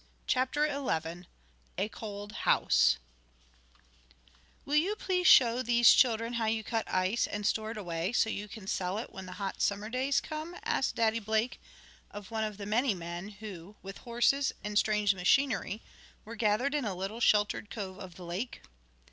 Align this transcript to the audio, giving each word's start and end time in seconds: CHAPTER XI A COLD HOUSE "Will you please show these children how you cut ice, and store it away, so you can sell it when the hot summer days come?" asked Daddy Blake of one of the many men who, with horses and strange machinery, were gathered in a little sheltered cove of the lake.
CHAPTER 0.25 0.67
XI 0.67 1.27
A 1.77 1.87
COLD 1.87 2.31
HOUSE 2.31 2.97
"Will 4.65 4.75
you 4.75 4.95
please 4.95 5.27
show 5.27 5.61
these 5.61 5.93
children 5.93 6.33
how 6.33 6.47
you 6.47 6.63
cut 6.63 6.91
ice, 6.91 7.27
and 7.27 7.45
store 7.45 7.69
it 7.69 7.77
away, 7.77 8.11
so 8.11 8.27
you 8.27 8.47
can 8.47 8.65
sell 8.65 8.97
it 8.97 9.13
when 9.13 9.27
the 9.27 9.33
hot 9.33 9.61
summer 9.61 9.89
days 9.89 10.19
come?" 10.19 10.55
asked 10.63 10.95
Daddy 10.95 11.19
Blake 11.19 11.61
of 12.09 12.31
one 12.31 12.43
of 12.43 12.57
the 12.57 12.65
many 12.65 12.95
men 12.95 13.29
who, 13.29 13.75
with 13.83 13.99
horses 13.99 14.51
and 14.63 14.75
strange 14.79 15.13
machinery, 15.13 15.83
were 16.25 16.35
gathered 16.35 16.73
in 16.73 16.83
a 16.83 16.95
little 16.95 17.19
sheltered 17.19 17.69
cove 17.69 17.99
of 17.99 18.15
the 18.15 18.25
lake. 18.25 18.63